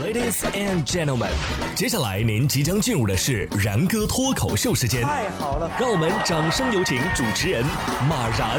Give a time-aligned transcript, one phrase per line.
[0.00, 1.28] Ladies and gentlemen，
[1.76, 5.02] 接下来您即将进入的是然哥脱口秀时间。
[5.02, 7.62] 太好了，让我们掌声有请主持人
[8.08, 8.58] 马然。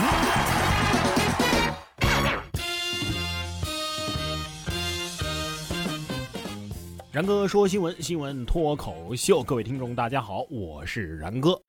[7.11, 11.59] 然哥说新闻，新闻脱口秀，各位听众大家好，我是然哥。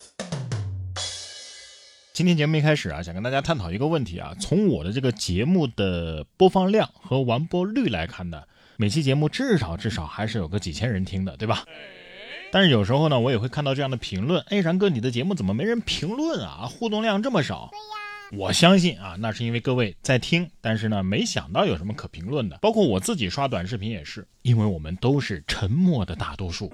[2.12, 8.42] 今天节目一开始啊，想跟大家探讨一个问题啊，从我的这个节目的播放量和完播率来看呢，
[8.76, 11.64] 每期节目至少至少还是有个几千人听的，对吧？
[12.50, 16.66] 但是有时候呢，我也会看到这样的评论，哎，然哥，你的节目怎么没人评论啊？
[16.66, 17.70] 互动量这么少。
[18.32, 22.58] 我相信啊，那是因为各位在听，但是呢，没想到有什么可评论的。
[22.62, 26.72] 包括我自己刷短视频也是，因为我们都是沉默的大多数。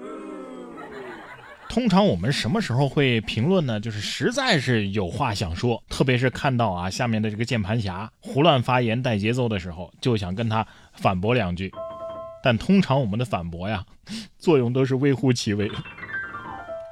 [1.69, 3.79] 通常我们什么时候会评论呢？
[3.79, 11.71] 就是实在是有话想说，特别是看到啊下面的这个键盘侠胡乱发言带节奏的时候，就想跟他反驳两句。
[12.43, 13.85] 但通常我们的反驳呀，
[14.39, 15.69] 作用都是微乎其微。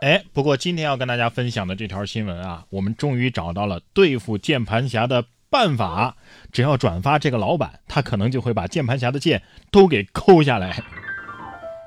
[0.02, 6.16] 哎，不过今天要跟大家分享的这条新闻啊，我们终于找到了对付键盘侠的办法。
[6.52, 10.84] 只要转发这个老板，他可能就会把键盘侠的键都给抠下来。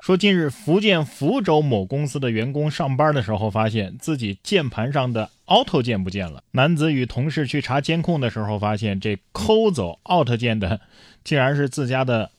[0.01, 6.43] 说近日福建福州某公司的员工上班的时候，发现自己键盘上的 Alt 键不见了。
[6.51, 10.81] 男子与同事去查监控的时候，发现这抠走 Alt 键的，
[11.23, 12.31] 竟然是自家的。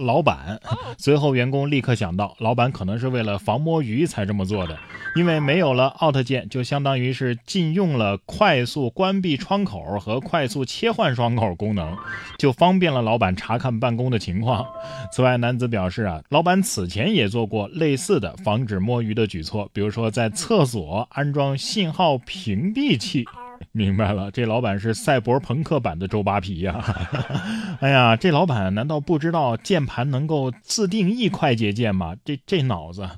[0.00, 0.58] 老板，
[0.98, 4.78] 随后员工立刻想到，老板可能是为了防摸鱼才这么做的，
[5.14, 11.96] 因为没有了 Alt 键，就相当于是禁用了快速关闭窗口和快速切换窗口功能，
[12.38, 14.66] 就方便了老板查看办公的情况。
[15.12, 23.26] 此外，男子表示啊，老板此前也做过类似的防止摸鱼的举措，比如说在厕所安装信号屏蔽器。
[23.72, 26.82] 明白了，这老板是赛博朋克版的周扒皮呀！
[27.80, 32.16] 哎呀，这老板难道不知道键盘能够自定义快捷键吗？
[32.24, 33.08] 这这脑子，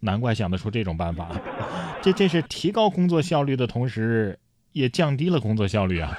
[0.00, 1.30] 难怪想得出这种办法。
[2.02, 4.38] 这这是提高工作效率的同时，
[4.72, 6.18] 也降低了工作效率啊！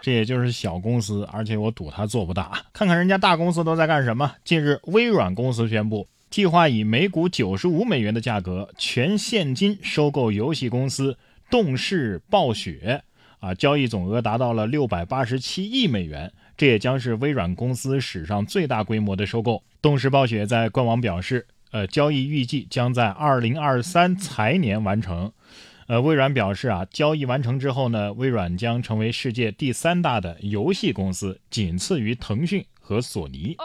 [0.00, 2.62] 这也就是小公司，而且我赌他做不大。
[2.72, 4.32] 看看人家大公司都在干什么。
[4.44, 11.16] 近日，微软公司宣布，计划以每股九十五美元的价格全现金收购游戏公司。
[11.50, 13.02] 动视暴雪
[13.40, 19.62] 啊，交易总额达到了六百八十七亿美元，这也将是微软公司史上最大规模的收购。
[19.80, 25.32] 动视暴雪在官网表示，呃，交易预计将在二零二三财年完成。
[25.86, 33.56] 呃，微软表示啊，交易完成之后呢，微软将成为世界第三大的游戏公司，仅次于腾讯和索尼。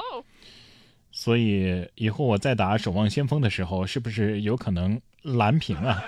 [1.12, 6.02] 所以以后我再打《守望先锋》的时候，是不是有可能蓝屏啊？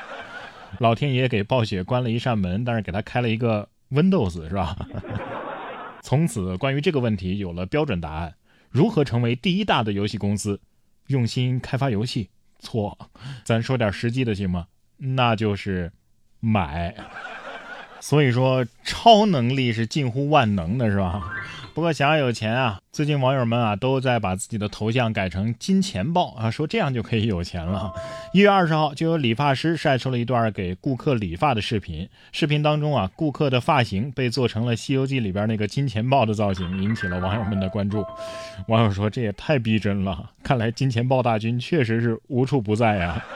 [0.79, 4.75] 老天爷给暴雪关了一扇门，但是给他开了一个 Windows，是吧？
[6.01, 8.35] 从此，关于这个问题有了标准答案：
[8.69, 10.59] 如何成为第一大的游戏公司？
[11.07, 12.29] 用心开发游戏？
[12.59, 12.97] 错，
[13.43, 14.67] 咱说点实际的行吗？
[14.97, 15.91] 那就是
[16.39, 16.95] 买。
[17.99, 21.23] 所以说，超能力是近乎万能的，是吧？
[21.75, 27.93] 不过想要有钱啊，最近网友们啊都在把自己的头像改成金钱豹啊，说这样就可以有钱了。
[28.31, 32.07] 一月二十号，就有理发师晒出了一段给顾客理发的视频。
[32.31, 38.05] 视频当中啊，顾客的发型被做成了《西游记》里边那个金钱豹的造型，引起了网友们的关注。
[38.69, 43.21] 网友说这也太逼真了，看来金钱豹大军确实是无处不在呀。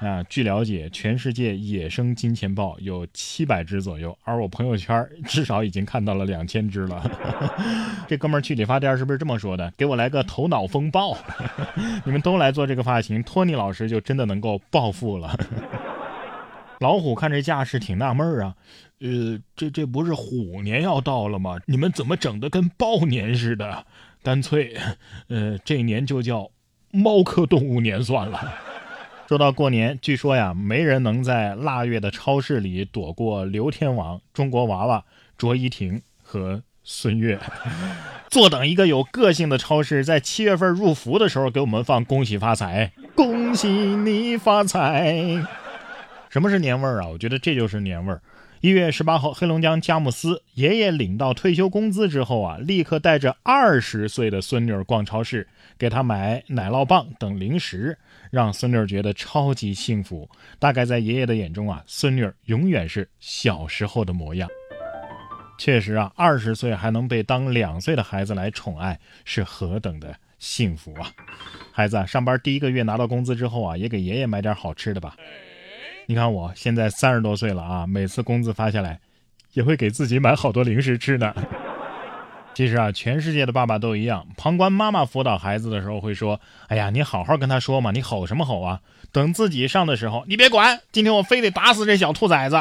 [0.00, 7.63] 啊，据了解，全世界野生金钱豹有七百只左右，而我朋友圈至少已经看到了两千只了。
[8.06, 9.72] 这哥们儿去理发店是不是这么说的？
[9.76, 11.16] 给我来个头脑风暴！
[12.04, 15.34] 你们都来做这个发型，托尼老师就真的能够暴富了。
[16.80, 18.54] 老虎看这架势挺纳闷儿啊，
[19.00, 21.58] 呃，这这不是虎年要到了吗？
[21.66, 23.86] 你们怎么整的跟豹年似的？
[24.22, 24.76] 干脆，
[25.28, 26.50] 呃，这年就叫
[26.90, 28.52] 猫科动物年算了。
[29.28, 35.02] 说到过年，据说呀，没人能在腊月的超市里躲过刘天王、中国娃娃、
[35.38, 36.62] 卓依婷和。
[36.84, 37.38] 孙悦，
[38.28, 45.42] 坐等一个有个性的超市在七月份入伏的时候给我们放恭喜发财，恭喜你发财。
[46.28, 47.08] 什么是年味儿啊？
[47.08, 48.20] 我觉得这就是年味儿。
[48.60, 55.46] 一月十八号，黑龙江佳木斯爷爷领到退休工资之后啊，立刻带着二十岁的孙女逛超市，
[55.78, 57.98] 给她买奶酪棒等零食，
[58.30, 60.28] 让孙女儿觉得超级幸福。
[60.58, 64.48] 大概在爷爷的眼中啊，孙女儿永远是小时候的模样。
[65.64, 71.10] 确实啊，二十岁还能被当两岁的孩子来宠爱，是何等的幸福啊！
[71.72, 75.16] 孩子上班第一个月拿到工资之后啊，也给爷爷买点好吃的吧。
[76.04, 79.00] 你看我现在三十多岁了啊，每次工资发下来，
[79.54, 81.34] 也会给自己买好多零食吃的。
[82.52, 84.26] 其实啊，全世界的爸爸都一样。
[84.36, 86.38] 旁观妈妈辅导孩子的时候会说
[86.68, 88.82] ：“哎呀，你好好跟他说嘛，你吼什么吼啊？
[89.12, 92.60] 等自己上的时候，你别管，今天我非得打死这小兔崽子。”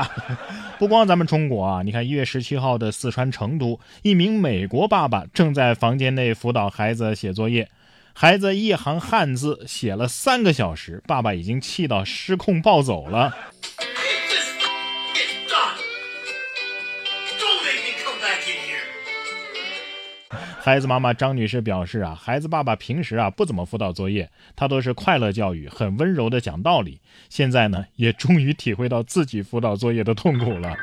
[0.83, 7.69] 不光咱们中国啊，你看一月十七号的四川成都，一名美国爸爸正在房间内辅导孩子写作业，
[8.11, 13.33] 孩子一行汉字写了三个小时，爸爸已经气到失控暴走了。
[20.65, 27.01] 孩子妈妈张女士表示啊，孩子爸爸平时啊不怎么辅导作业，他都是快乐教育，很温柔的讲道理。
[27.27, 30.73] 现在呢，也终于体会到自己辅导作业的痛苦了。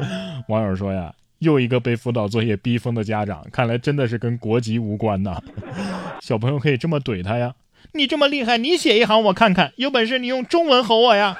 [0.48, 5.42] 网友说呀，又一个被辅导作业逼疯的家长，看来真的是跟国籍无关呐。
[6.20, 7.54] 小朋友可以这么怼他呀，
[7.94, 11.38] 你这么厉害，你写一行我看看，有本事你用中文吼我呀。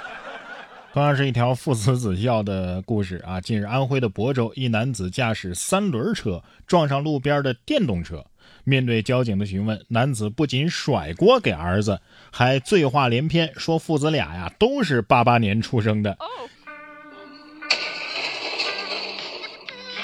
[0.92, 3.40] 同样是一条父慈子孝的故事啊！
[3.40, 8.26] 近日，安徽的亳州一男子驾驶三轮车撞上路边的电动车，
[8.64, 12.00] 面对交警的询问，男子不仅甩锅给儿子，
[12.32, 16.16] 还醉话连篇，说父子俩呀都是八八年出生的。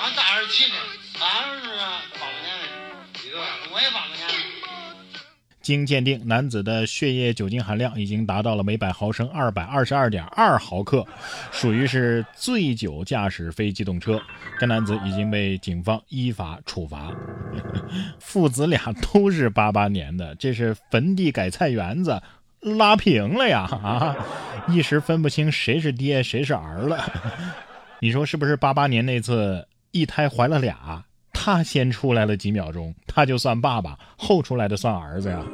[0.00, 0.76] 俺咋二十七呢？
[1.18, 2.64] 俺是八八年的，
[3.26, 3.38] 一个
[3.74, 4.34] 我也八八年的。
[5.66, 11.04] 经鉴定，男子的血液酒精含量已经达到了每百毫升二百二十二点二毫克，
[11.50, 14.22] 属于是醉酒驾驶非机动车。
[14.60, 17.12] 该男子已经被警方依法处罚。
[18.20, 18.80] 父子俩
[19.12, 22.22] 都是八八年的，这是坟地改菜园子，
[22.60, 23.62] 拉平了呀！
[23.82, 24.16] 啊，
[24.69, 27.12] 一时分不清谁是爹谁是儿了。
[27.98, 28.54] 你说是不是？
[28.54, 31.06] 八八年那次一胎怀了俩。
[31.46, 35.44] 他先出来了几秒钟，他就算爸爸；后出来的算儿子呀。